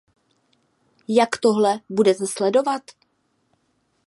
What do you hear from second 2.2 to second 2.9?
sledovat?